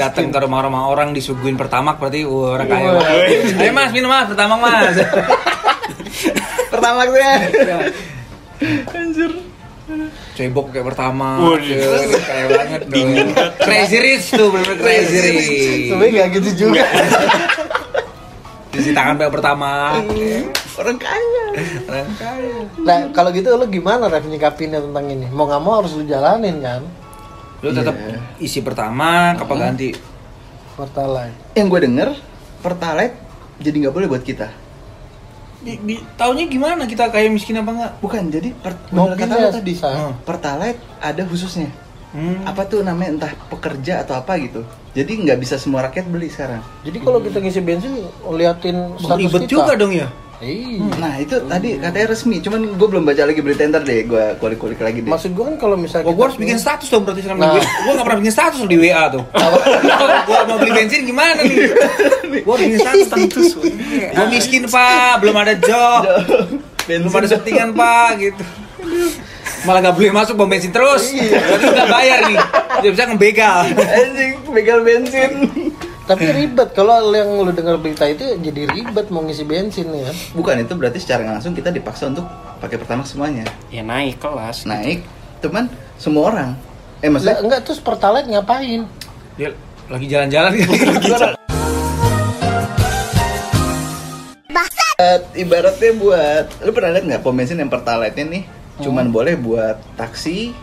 datang 0.02 0.26
ke 0.34 0.38
rumah-rumah 0.42 0.82
orang 0.90 1.14
disuguhin 1.14 1.54
pertamax 1.54 2.02
berarti 2.02 2.26
wah, 2.26 2.58
orang 2.58 2.66
kaya. 2.66 2.90
Banget. 2.98 3.62
Ayo 3.62 3.70
mas 3.70 3.90
minum 3.94 4.10
mas 4.10 4.26
pertamax 4.26 4.58
mas. 4.58 4.96
Pertama 6.72 7.00
gue. 7.06 7.30
Anjir. 8.90 9.32
Cebok 10.34 10.66
kayak 10.74 10.86
pertama. 10.90 11.54
Kayak 11.62 12.48
banget 12.50 12.82
dong. 12.90 13.10
Crazy 13.62 13.98
rich 14.00 14.26
tuh 14.34 14.48
bener 14.50 14.74
crazy 14.80 15.18
rich. 15.22 15.48
Sebenernya 15.92 16.26
gak 16.26 16.28
gitu 16.40 16.50
juga 16.66 16.84
Cuci 18.72 18.90
tangan 18.96 19.14
kayak 19.20 19.32
pertama. 19.36 20.00
Orang 20.80 20.96
kaya. 20.96 21.44
Orang 21.88 22.10
kaya. 22.16 22.56
Nah 22.80 22.98
kalau 23.12 23.30
gitu 23.34 23.52
lo 23.52 23.66
gimana 23.68 24.08
Ref 24.08 24.24
nyikapinnya 24.24 24.80
tentang 24.80 25.04
ini? 25.10 25.26
Mau 25.28 25.44
gak 25.44 25.60
mau 25.60 25.84
harus 25.84 25.92
lu 25.92 26.04
jalanin 26.08 26.62
kan? 26.64 26.82
Lu 27.62 27.70
tetap 27.70 27.94
Iya. 27.94 28.18
isi 28.42 28.58
pertama, 28.64 29.38
apa 29.38 29.54
ganti? 29.54 29.94
Pertalite 30.72 31.36
Yang 31.54 31.66
gue 31.68 31.80
denger 31.86 32.08
Pertalite 32.62 33.16
jadi 33.62 33.76
nggak 33.86 33.94
boleh 33.94 34.08
buat 34.10 34.24
kita. 34.26 34.50
Di, 35.62 35.78
di, 35.78 35.94
taunya 36.18 36.50
gimana 36.50 36.90
kita 36.90 37.06
kayak 37.14 37.30
miskin 37.30 37.62
apa 37.62 37.70
enggak? 37.70 37.92
Bukan, 38.02 38.22
jadi 38.34 38.50
per, 38.50 38.74
kata 38.90 39.34
lo 39.38 39.48
tadi. 39.54 39.62
bisa 39.62 39.86
Hmm. 39.94 40.12
Pertalite 40.26 40.82
ada 40.98 41.22
khususnya. 41.22 41.70
Hmm. 42.10 42.42
Apa 42.44 42.66
tuh 42.66 42.82
namanya 42.82 43.10
entah 43.14 43.32
pekerja 43.46 44.02
atau 44.02 44.18
apa 44.18 44.36
gitu. 44.42 44.66
Jadi 44.92 45.22
nggak 45.22 45.38
bisa 45.38 45.56
semua 45.56 45.86
rakyat 45.86 46.04
beli 46.10 46.28
sekarang. 46.28 46.60
Jadi 46.82 46.98
kalau 47.00 47.22
kita 47.22 47.38
ngisi 47.38 47.60
bensin 47.62 47.94
liatin 48.26 48.76
status 48.98 49.18
Ribet 49.22 49.40
kita 49.46 49.52
juga 49.54 49.72
dong 49.78 49.94
ya. 49.94 50.10
Iya 50.42 50.82
Nah 50.98 51.14
itu 51.22 51.38
tadi 51.46 51.78
katanya 51.78 52.06
resmi, 52.10 52.42
cuman 52.42 52.74
gue 52.74 52.88
belum 52.90 53.06
baca 53.06 53.22
lagi 53.22 53.38
berita 53.38 53.62
ntar 53.70 53.86
deh, 53.86 54.02
gue 54.02 54.24
kulik-kulik 54.42 54.82
lagi 54.82 54.98
deh. 55.06 55.10
Maksud 55.10 55.30
gue 55.38 55.44
kan 55.46 55.56
kalau 55.56 55.78
misalnya 55.78 56.10
Gua, 56.10 56.14
gua 56.18 56.24
harus 56.26 56.38
bikin 56.42 56.58
status 56.58 56.90
dong 56.90 57.06
berarti 57.06 57.22
sekarang 57.22 57.38
Nah. 57.38 57.54
WA. 57.54 57.62
Gua 57.62 57.92
gak 57.94 58.06
pernah 58.10 58.18
bikin 58.18 58.34
status 58.34 58.58
di 58.66 58.76
WA 58.78 59.02
tuh. 59.06 59.24
gua 60.28 60.38
mau 60.50 60.56
beli 60.58 60.72
bensin 60.74 61.06
gimana 61.06 61.38
nih? 61.38 61.70
Harus 62.42 62.58
bikin 62.58 62.78
status 62.82 63.06
status. 63.06 63.46
Gua 64.18 64.26
miskin 64.26 64.62
pak, 64.66 65.22
belum 65.22 65.36
ada 65.38 65.54
job, 65.62 66.02
belum 66.90 67.14
ada 67.14 67.28
settingan 67.30 67.70
pak, 67.70 68.10
gitu. 68.18 68.42
Malah 69.62 69.78
gak 69.78 69.94
boleh 69.94 70.10
masuk 70.10 70.34
bom 70.34 70.50
bensin 70.50 70.74
terus. 70.74 71.06
Berarti 71.14 71.66
udah 71.70 71.86
bayar 71.86 72.18
nih. 72.26 72.38
Dia 72.82 72.90
bisa 72.90 73.06
ngebegal. 73.06 73.58
Anjing, 73.78 74.32
begal 74.50 74.82
bensin. 74.82 75.30
Tapi 76.02 76.24
ribet 76.34 76.74
kalau 76.74 77.14
yang 77.14 77.30
lu 77.30 77.54
dengar 77.54 77.78
berita 77.78 78.02
itu 78.10 78.26
jadi 78.42 78.66
ribet 78.66 79.06
mau 79.14 79.22
ngisi 79.22 79.46
bensin 79.46 79.86
ya. 79.94 80.10
Bukan 80.34 80.58
itu 80.66 80.74
berarti 80.74 80.98
secara 80.98 81.22
langsung 81.30 81.54
kita 81.54 81.70
dipaksa 81.70 82.10
untuk 82.10 82.26
pakai 82.58 82.74
pertamax 82.74 83.14
semuanya. 83.14 83.46
Ya 83.70 83.86
naik 83.86 84.18
kelas. 84.18 84.66
Naik, 84.66 85.06
cuman 85.38 85.70
semua 85.96 86.34
orang. 86.34 86.50
Eh 87.02 87.10
maksudnya 87.10 87.38
enggak 87.38 87.60
terus 87.62 87.78
pertalite 87.78 88.26
ngapain? 88.26 88.82
Dia 89.38 89.54
lagi 89.86 90.06
jalan-jalan 90.10 90.50
gitu. 90.58 90.74
ibaratnya 95.34 95.92
buat 95.98 96.46
lu 96.62 96.70
pernah 96.70 96.94
lihat 96.94 97.04
nggak 97.10 97.20
pom 97.26 97.34
bensin 97.34 97.58
yang 97.58 97.66
pertalite 97.66 98.22
nih 98.22 98.46
cuman 98.78 99.10
boleh 99.10 99.34
buat 99.34 99.82
taksi, 99.98 100.54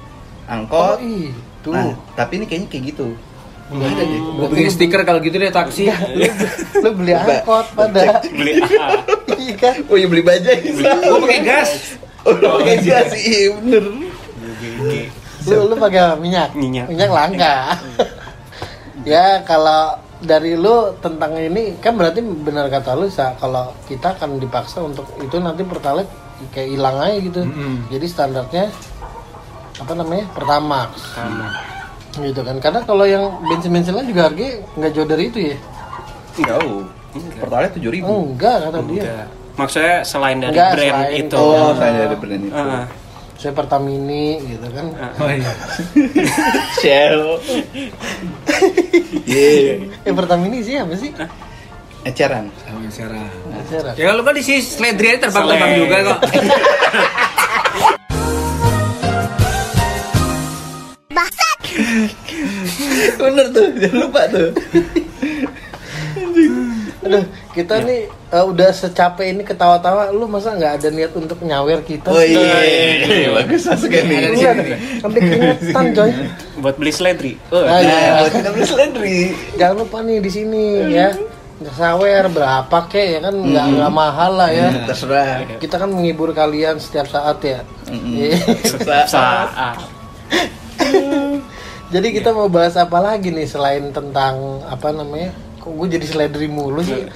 Oh 0.50 0.51
angkot. 0.51 0.98
itu. 1.03 1.69
Nah, 1.72 1.93
tapi 2.17 2.41
ini 2.41 2.46
kayaknya 2.50 2.67
kayak 2.72 2.84
gitu. 2.96 3.08
Ada 3.69 4.01
deh. 4.01 4.19
Gua 4.33 4.47
bikin 4.49 4.71
stiker 4.73 5.01
kalau 5.05 5.21
gitu 5.21 5.38
deh 5.38 5.53
taksi. 5.53 5.93
lu 6.81 6.89
beli 6.97 7.13
angkot 7.13 7.67
pada. 7.77 8.25
Beli 8.25 8.65
iya 9.38 9.53
kan? 9.61 9.75
Oh 9.85 9.95
iya 9.95 10.07
beli 10.09 10.25
bajai. 10.25 10.57
Gua 10.73 11.19
pakai 11.21 11.41
gas. 11.45 11.69
Oh, 12.25 12.33
pakai 12.33 12.77
gas 12.81 13.09
iya 13.13 13.53
bener. 13.61 13.83
Lu 15.45 15.55
lu 15.69 15.75
pakai 15.77 16.17
minyak. 16.17 16.57
Minyak. 16.57 16.89
langka. 17.13 17.77
ya 19.11 19.45
kalau 19.45 20.01
dari 20.19 20.57
lu 20.57 20.97
tentang 20.99 21.38
ini 21.38 21.79
kan 21.79 21.95
berarti 21.95 22.19
benar 22.19 22.67
kata 22.67 22.91
lu 22.97 23.07
Sa, 23.07 23.38
kalau 23.39 23.71
kita 23.88 24.19
akan 24.19 24.35
dipaksa 24.41 24.83
untuk 24.83 25.07
itu 25.23 25.39
nanti 25.39 25.63
pertalite 25.63 26.11
kayak 26.51 26.69
hilang 26.73 26.97
aja 26.99 27.17
gitu. 27.21 27.41
Jadi 27.93 28.05
standarnya 28.09 28.65
apa 29.79 29.93
namanya? 29.93 30.25
Pertamax. 30.33 30.89
Sama. 31.15 31.78
Gitu 32.18 32.42
kan. 32.42 32.56
Karena 32.58 32.82
kalau 32.88 33.06
yang 33.06 33.38
bensin-bensin 33.46 33.94
lain 33.94 34.08
juga 34.10 34.22
harganya 34.32 34.54
nggak 34.74 34.92
jauh 34.98 35.08
dari 35.08 35.24
itu 35.30 35.39
ya. 35.54 35.58
Jauh. 36.39 36.88
Pertalite 37.38 37.74
tujuh 37.78 37.92
ribu. 37.94 38.13
Enggak 38.34 38.70
kata 38.70 38.80
dia. 38.89 39.04
Enggak. 39.04 39.28
Maksudnya 39.60 39.96
selain 40.08 40.38
dari 40.39 40.56
Enggak, 40.56 40.72
brand 40.72 40.96
selain 41.04 41.20
itu. 41.20 41.36
Oh, 41.36 41.72
saya 41.75 42.00
ada 42.08 42.16
brand 42.16 42.44
itu. 42.48 42.56
Heeh. 42.56 42.84
Saya 43.39 43.54
Pertamini 43.56 44.28
gitu 44.51 44.68
kan. 44.68 44.86
Oh 45.16 45.30
iya. 45.32 45.54
Shell. 46.84 47.39
Iya. 49.24 49.74
Eh 50.04 50.13
Pertamini 50.16 50.60
sih 50.60 50.75
apa 50.75 50.96
sih? 51.00 51.12
Eceran. 52.08 52.48
Sama 52.63 52.88
sekarang. 52.92 53.28
Saya 53.68 53.92
Ya 53.96 54.16
lu 54.16 54.24
kan 54.24 54.32
di 54.36 54.44
si 54.44 54.63
Sledri 54.63 55.16
aja 55.16 55.28
terbang-terbang 55.28 55.72
juga 55.75 55.98
kok. 56.04 56.20
Bener 63.29 63.45
tuh, 63.53 63.67
jangan 63.77 63.98
lupa 64.01 64.21
tuh. 64.25 64.50
Aduh, 67.00 67.24
kita 67.55 67.79
nih 67.79 68.12
eh, 68.12 68.43
udah 68.43 68.69
secapek 68.69 69.31
ini 69.31 69.41
ketawa-tawa, 69.41 70.12
lu 70.12 70.27
masa 70.27 70.51
nggak 70.51 70.74
ada 70.77 70.89
niat 70.91 71.15
untuk 71.15 71.39
nyawer 71.39 71.79
kita? 71.81 72.12
Oh 72.12 72.19
iya, 72.19 73.31
bagus 73.31 73.63
masuk 73.63 73.88
ya 73.88 74.03
nih. 74.03 74.19
Sampai 75.00 75.19
keringetan 75.21 75.86
coy. 75.95 76.12
Buat 76.59 76.75
beli 76.75 76.91
seledri. 76.91 77.33
Oh, 77.50 77.63
Ah, 77.63 77.79
iya. 77.79 77.88
Nah, 77.88 78.12
buat 78.19 78.33
kita 78.36 78.50
beli 78.51 78.65
seledri. 78.67 79.19
Jangan 79.55 79.75
lupa 79.79 79.98
nih 80.03 80.17
di 80.19 80.31
sini 80.31 80.63
ya. 80.91 81.09
Sawer 81.59 82.31
berapa 82.31 82.77
kek 82.88 83.07
ya 83.15 83.19
kan 83.19 83.36
nggak 83.36 83.65
nggak 83.79 83.91
mahal 83.91 84.31
lah 84.36 84.48
ya. 84.51 84.67
Terserah. 84.83 85.59
Kita 85.59 85.75
kan 85.75 85.91
menghibur 85.91 86.31
kalian 86.31 86.79
setiap 86.79 87.07
saat 87.07 87.39
ya. 87.43 87.59
Mm-mm. 87.88 88.15
Iya. 88.15 88.39
Terserah. 88.59 89.05
saat. 89.07 89.75
Jadi 91.89 92.08
kita 92.13 92.29
mau 92.29 92.46
bahas 92.46 92.77
apa 92.77 93.01
lagi 93.01 93.34
nih 93.34 93.50
selain 93.50 93.89
tentang 93.89 94.62
apa 94.69 94.93
namanya? 94.93 95.34
Kok 95.58 95.74
gue 95.74 95.88
jadi 95.98 96.05
seledri 96.05 96.46
mulu 96.46 96.86
sih? 96.86 97.10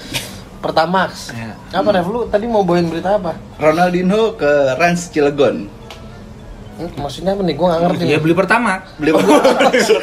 Pertamax. 0.65 1.29
Ya. 1.29 1.53
Apa 1.77 1.93
Rev 1.93 2.09
lu 2.09 2.25
tadi 2.25 2.49
mau 2.49 2.65
bawain 2.65 2.89
berita 2.89 3.21
apa? 3.21 3.37
Ronaldinho 3.61 4.33
ke 4.33 4.73
Rans 4.81 5.13
Cilegon. 5.13 5.69
Hmm, 6.73 6.89
maksudnya 6.97 7.37
apa 7.37 7.45
nih? 7.45 7.53
Gue 7.53 7.67
nggak 7.69 7.81
ngerti. 7.85 8.03
Ya 8.09 8.17
beli 8.17 8.33
pertama. 8.33 8.81
Beli 8.97 9.13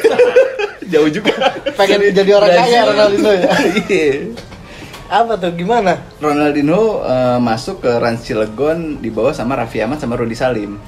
Jauh 0.91 1.11
juga. 1.11 1.35
Pengen 1.75 1.99
jadi 2.15 2.31
orang 2.31 2.51
kaya 2.55 2.79
Ronaldinho 2.87 3.31
ya. 3.35 3.51
Iya. 3.91 4.13
Apa 5.11 5.35
tuh? 5.35 5.51
Gimana? 5.51 5.99
Ronaldinho 6.23 7.03
eh, 7.03 7.39
masuk 7.43 7.83
ke 7.83 7.91
Rans 7.99 8.23
Cilegon 8.23 9.03
di 9.03 9.11
bawah 9.11 9.35
sama 9.35 9.59
Raffi 9.59 9.83
Ahmad 9.83 9.99
sama 9.99 10.15
Rudi 10.15 10.39
Salim. 10.39 10.79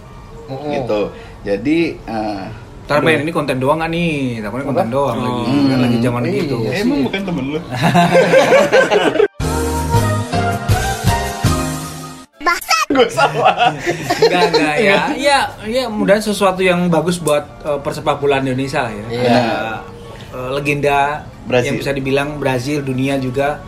Mm-mm. 0.48 0.72
Gitu. 0.72 1.02
Jadi 1.44 2.00
eh, 2.00 2.63
Ntar 2.84 3.00
main 3.00 3.24
ini 3.24 3.32
konten 3.32 3.58
doang 3.58 3.80
gak 3.80 3.90
nih? 3.90 4.44
Takutnya 4.44 4.66
konten 4.66 4.90
doang 4.90 5.18
lagi. 5.18 5.44
Hmm. 5.46 5.66
Kan 5.66 5.80
lagi 5.82 5.98
zaman 6.00 6.22
Iya 6.24 6.34
gitu. 6.38 6.56
sih. 6.62 6.82
emang 6.84 7.00
bukan 7.08 7.22
temen 7.24 7.46
lu. 7.50 7.60
Gue 12.86 13.08
salah. 13.10 13.74
Enggak, 13.74 14.42
enggak 14.52 14.76
ya. 14.78 14.98
Iya, 15.16 15.40
iya 15.66 15.84
mudah 15.90 16.20
sesuatu 16.20 16.62
yang 16.62 16.86
bagus 16.88 17.18
buat 17.18 17.42
eh, 17.64 17.80
persepak 17.80 18.20
bolaan 18.20 18.46
Indonesia 18.46 18.86
lah 18.86 18.94
ya. 18.94 19.06
Iya. 19.10 19.24
Ada 19.24 19.42
eh, 20.30 20.50
legenda 20.54 21.00
Brazil. 21.44 21.66
yang 21.66 21.76
bisa 21.78 21.92
dibilang 21.92 22.30
Brazil 22.38 22.80
dunia 22.80 23.18
juga 23.18 23.60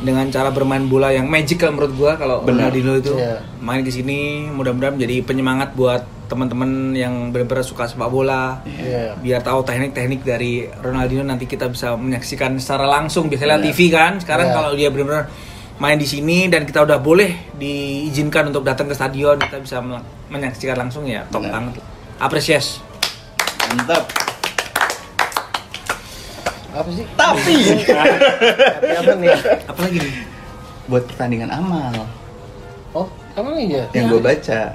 dengan 0.00 0.30
cara 0.30 0.48
bermain 0.48 0.80
bola 0.82 1.10
yang 1.10 1.26
magical 1.26 1.68
menurut 1.70 1.92
gua 1.92 2.12
kalau 2.14 2.40
Benar. 2.40 2.70
Ronaldinho 2.70 2.94
itu 2.96 3.12
Iya. 3.12 3.42
main 3.58 3.82
di 3.82 3.90
sini 3.90 4.18
mudah-mudahan 4.48 4.94
menjadi 4.94 5.16
penyemangat 5.22 5.74
buat 5.74 6.06
teman-teman 6.28 6.68
yang 6.92 7.28
benar-benar 7.28 7.64
suka 7.64 7.84
sepak 7.84 8.06
bola. 8.06 8.60
Iya. 8.62 9.16
Biar 9.16 9.40
tahu 9.40 9.64
teknik-teknik 9.64 10.20
dari 10.22 10.52
Ronaldinho 10.68 11.24
nanti 11.24 11.44
kita 11.44 11.66
bisa 11.66 11.92
menyaksikan 11.92 12.56
secara 12.56 12.84
langsung 12.84 13.26
biasanya 13.26 13.56
Benar. 13.56 13.66
TV 13.66 13.80
kan. 13.88 14.12
Sekarang 14.18 14.46
Iya. 14.46 14.54
kalau 14.54 14.70
dia 14.72 14.88
benar-benar 14.88 15.24
main 15.78 15.94
di 15.94 16.04
sini 16.04 16.46
dan 16.46 16.62
kita 16.62 16.82
udah 16.82 16.98
boleh 16.98 17.54
diizinkan 17.54 18.46
untuk 18.46 18.62
datang 18.62 18.84
ke 18.84 18.94
stadion 18.94 19.38
kita 19.38 19.56
bisa 19.58 19.78
menyaksikan 20.26 20.74
langsung 20.76 21.06
ya 21.06 21.22
top 21.24 21.38
Benar. 21.40 21.54
banget 21.54 21.74
apresiasi 22.18 22.82
Mantap. 23.68 24.10
Apa 26.68 26.90
sih? 26.90 27.06
Tapi 27.12 27.54
Tapi 27.84 28.90
apa 28.92 29.12
nih? 29.16 29.38
apalagi 29.66 29.98
nih 29.98 30.14
buat 30.84 31.04
pertandingan 31.06 31.50
amal 31.52 31.94
Oh, 32.90 33.06
emang 33.34 33.54
iya? 33.54 33.84
yang 33.92 34.08
gue 34.08 34.18
baca. 34.18 34.74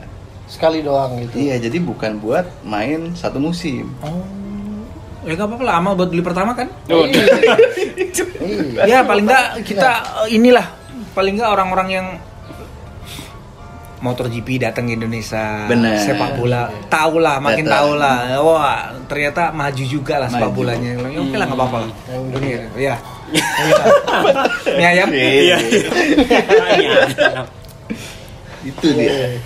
Sekali 0.54 0.86
doang 0.86 1.18
gitu. 1.18 1.34
Iya, 1.34 1.58
jadi 1.58 1.82
bukan 1.82 2.22
buat 2.22 2.46
main 2.62 3.18
satu 3.18 3.42
musim. 3.42 3.90
oh 4.06 4.22
ya 5.24 5.34
nggak 5.34 5.48
apa-apa 5.48 5.64
lah 5.64 5.76
amal 5.80 5.96
buat 5.96 6.12
beli 6.12 6.20
pertama 6.20 6.52
kan 6.52 6.68
Oh, 6.92 7.08
Iya. 7.08 8.84
ya 8.84 8.98
paling 9.02 9.24
nggak 9.24 9.64
kita 9.64 9.90
eh, 10.28 10.36
inilah 10.36 10.68
paling 11.16 11.40
nggak 11.40 11.48
orang-orang 11.48 11.88
yang 11.90 12.08
MotoGP 14.04 14.60
datang 14.60 14.92
ke 14.92 15.00
Indonesia 15.00 15.64
Bener. 15.64 15.96
sepak 15.96 16.36
bola 16.36 16.68
tahu 16.92 17.24
lah 17.24 17.40
makin 17.40 17.64
tahu 17.64 17.96
lah 17.96 18.36
wah 18.44 18.92
ternyata 19.08 19.56
maju 19.56 19.80
juga 19.80 20.20
lah 20.20 20.28
sepak 20.28 20.52
Maju. 20.52 20.60
bolanya 20.60 20.90
ya 20.92 21.20
oke 21.24 21.36
lah 21.40 21.46
nggak 21.48 21.60
apa-apa 21.64 21.78
lah 21.80 21.90
ya 22.76 22.96
ini 24.76 24.84
ayam 24.86 25.08
Iya. 25.08 25.58
Iya. 26.76 26.94
Itu 28.64 28.88
dia. 28.92 29.40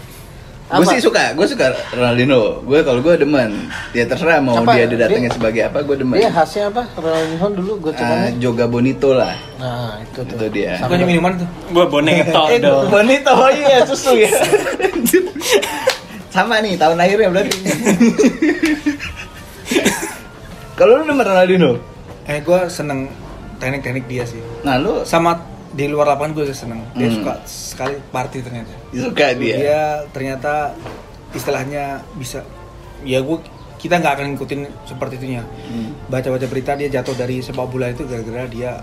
Gue 0.67 0.85
sih 0.85 0.99
suka, 0.99 1.31
gue 1.31 1.43
suka 1.43 1.71
Ronaldinho. 1.89 2.61
Gue 2.61 2.81
kalau 2.81 2.99
gue 2.99 3.15
demen, 3.15 3.71
ya 3.91 4.03
terserah 4.03 4.37
mau 4.37 4.57
Apa? 4.57 4.73
dia 4.73 4.85
didatengin 4.85 5.25
Dia- 5.25 5.33
sebagai 5.33 5.61
apa, 5.63 5.81
gue 5.81 5.95
demen. 5.95 6.13
Dia 6.13 6.27
khasnya 6.27 6.67
apa? 6.67 6.81
Ronaldinho 6.93 7.47
dulu 7.53 7.71
gue 7.79 7.91
coba 7.93 8.09
Ah, 8.09 8.25
nih. 8.25 8.33
Joga 8.37 8.65
Bonito 8.65 9.09
lah. 9.11 9.33
Nah, 9.55 9.97
itu 9.97 10.19
tuh. 10.21 10.35
Itu 10.35 10.45
dia. 10.49 10.75
Sama- 10.75 10.91
bukannya 10.91 11.05
minuman 11.07 11.31
tuh 11.35 11.47
Gua 11.71 11.85
boneto 11.85 12.41
Eh, 12.49 12.57
dong. 12.59 12.83
Bonito, 12.87 13.31
oh 13.31 13.49
iya 13.49 13.81
susu 13.81 14.13
ya. 14.13 14.29
Sama 16.29 16.59
nih 16.59 16.75
tahun 16.75 16.95
lahirnya 16.95 17.27
berarti. 17.31 17.57
kalau 20.77 20.97
lu 20.97 21.03
demen 21.05 21.23
Ronaldinho, 21.23 21.71
eh 22.23 22.39
gue 22.39 22.59
seneng 22.67 23.07
teknik-teknik 23.57 24.05
dia 24.05 24.21
sih 24.21 24.37
nah 24.61 24.77
lu 24.77 25.01
sama 25.01 25.33
di 25.69 25.85
luar 25.85 26.07
lapangan 26.09 26.31
gue 26.33 26.45
seneng 26.49 26.79
dia 26.93 27.05
Hmm. 27.05 27.17
suka 27.17 27.33
sekali 27.43 27.95
party 28.07 28.37
ternyata 28.39 28.73
suka 28.89 29.25
dia. 29.33 29.55
dia 29.55 29.81
ternyata 30.09 30.71
istilahnya 31.31 31.83
bisa 32.13 32.41
ya 33.01 33.19
gue 33.19 33.37
kita 33.77 33.95
nggak 33.95 34.13
akan 34.13 34.25
ngikutin 34.33 34.59
seperti 34.83 35.13
itunya 35.17 35.43
Hmm. 35.43 35.91
baca-baca 36.07 36.45
berita 36.45 36.71
dia 36.73 36.89
jatuh 36.89 37.13
dari 37.13 37.39
sepak 37.39 37.65
bola 37.65 37.87
itu 37.87 38.03
gara-gara 38.03 38.45
dia 38.45 38.79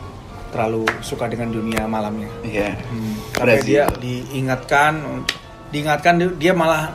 terlalu 0.48 0.86
suka 1.00 1.26
dengan 1.26 1.50
dunia 1.50 1.82
malamnya 1.84 2.30
Iya. 2.40 2.76
hmm. 2.76 3.14
Brazil. 3.34 3.64
dia 3.64 3.82
diingatkan 3.94 4.92
diingatkan 5.68 6.14
dia 6.36 6.52
malah 6.52 6.94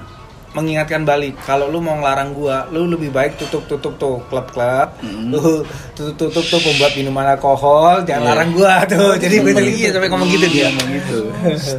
mengingatkan 0.49 1.05
balik 1.05 1.37
kalau 1.41 1.69
lu 1.69 1.77
mau 1.77 1.93
ngelarang 1.95 2.33
gua 2.33 2.65
lu 2.67 2.89
lebih 2.89 3.09
baik 3.09 3.37
tutup 3.37 3.69
tutup 3.69 3.93
tuh 3.95 4.17
klub-klub 4.27 4.89
Hmm. 4.99 5.29
lu 5.29 5.61
tutup 5.93 6.17
tutup 6.17 6.45
tuh 6.47 6.59
pembuat 6.59 6.93
minuman 6.93 7.33
alkohol 7.33 8.01
jangan 8.01 8.23
Iya. 8.23 8.29
larang 8.33 8.49
gua 8.51 8.73
tuh 8.83 9.13
jadi 9.15 9.35
gue 9.39 9.53
iya 9.69 9.89
sampai 9.89 10.09
ngomong 10.09 10.29
gitu 10.29 10.47
dia 10.49 10.67
Ngomong 10.69 10.89
gitu. 10.91 11.19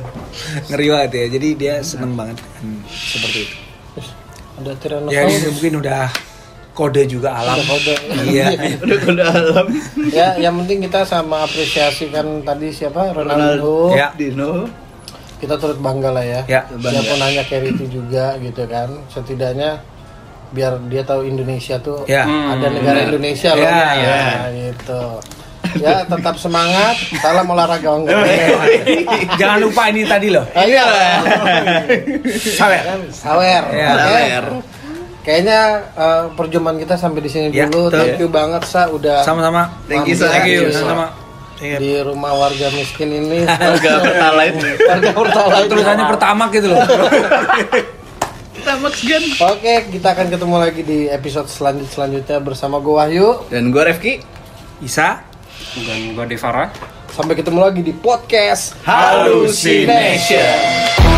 ngeri 0.70 0.86
banget 0.88 1.10
ya 1.12 1.24
jadi 1.34 1.48
dia 1.54 1.74
seneng 1.82 2.14
banget 2.14 2.38
hmm, 2.62 2.80
seperti 2.88 3.38
itu 3.42 3.56
Ada 4.60 4.72
ya 5.08 5.20
ini 5.24 5.48
mungkin 5.50 5.72
udah 5.80 6.04
kode 6.70 7.02
juga 7.04 7.32
alam 7.34 7.56
Udah 7.56 7.66
kode. 7.66 7.94
iya 8.30 8.46
Udah 8.78 8.98
kode 9.00 9.22
alam. 9.24 9.66
ya, 10.08 10.28
yang 10.38 10.54
penting 10.62 10.84
kita 10.84 11.02
sama 11.02 11.42
apresiasi 11.42 12.08
kan 12.08 12.24
tadi 12.40 12.70
siapa 12.70 13.10
Ronaldo. 13.10 13.92
Ya. 13.92 14.12
Dino. 14.14 14.64
Kita 15.40 15.54
turut 15.56 15.78
bangga 15.78 16.10
lah 16.10 16.20
ya. 16.20 16.40
Ya, 16.46 16.60
bangga. 16.70 17.00
Siapa 17.00 17.14
nanya 17.16 17.42
Carity 17.42 17.84
juga 17.86 18.36
gitu 18.36 18.62
kan. 18.64 18.88
Setidaknya 19.08 19.80
biar 20.50 20.76
dia 20.86 21.00
tahu 21.00 21.24
Indonesia 21.24 21.78
tuh 21.78 22.02
ya 22.04 22.22
Hmm. 22.22 22.52
ada 22.52 22.66
negara 22.68 22.98
benar. 22.98 23.08
Indonesia 23.08 23.50
loh. 23.52 23.62
Ya, 23.62 23.70
Ya, 23.70 23.88
ya. 23.96 24.22
gitu. 24.52 25.02
Ya, 25.78 26.02
tetap 26.02 26.34
semangat. 26.34 26.98
Salam 27.16 27.46
olahraga 27.46 27.90
enggak. 27.94 28.18
jangan 29.40 29.58
lupa 29.60 29.86
ini 29.86 30.02
tadi 30.02 30.28
loh 30.28 30.42
Ayo. 30.52 30.82
sawer 32.50 32.82
Kan 32.82 33.00
sawer. 33.08 33.62
Ya, 33.70 33.88
Oke. 33.88 34.02
sawer. 34.02 34.44
Kayaknya 35.20 35.60
eh, 35.94 36.22
perjumpaan 36.32 36.76
kita 36.76 36.96
sampai 36.96 37.20
di 37.20 37.30
sini 37.30 37.46
Ya, 37.50 37.64
dulu. 37.64 37.86
betul. 37.86 38.00
Thank 38.02 38.18
you 38.18 38.28
banget 38.28 38.62
sa 38.64 38.88
udah 38.88 39.20
sama-sama 39.20 39.68
Thank 39.84 40.08
you, 40.08 40.16
Sa. 40.16 40.26
thank 40.26 40.48
you 40.48 40.66
sama-sama 40.66 41.12
Iya. 41.60 41.76
di 41.76 41.92
rumah 42.00 42.32
warga 42.32 42.72
miskin 42.72 43.12
ini. 43.12 43.44
Harga 43.46 44.00
pertalite. 44.00 44.64
warga 44.80 45.10
Pertalite. 45.12 45.68
tulisannya 45.68 46.04
pertama 46.08 46.42
gitu 46.48 46.66
loh 46.68 46.80
Kita 48.56 48.76
Max 48.76 48.94
Gan. 49.00 49.24
Oke, 49.46 49.74
kita 49.88 50.06
akan 50.10 50.26
ketemu 50.28 50.54
lagi 50.56 50.80
di 50.82 50.98
episode 51.06 51.46
selanjut 51.46 51.86
selanjutnya 51.86 52.38
bersama 52.38 52.76
gue 52.76 52.92
Wahyu. 52.92 53.28
Dan 53.48 53.68
gue 53.68 53.80
Refki. 53.80 54.20
Isa 54.80 55.20
Dan 55.76 56.12
gua 56.12 56.24
Devara. 56.24 56.68
Sampai 57.10 57.34
ketemu 57.34 57.58
lagi 57.60 57.80
di 57.80 57.92
podcast 57.92 58.74
Hallucination. 58.82 61.09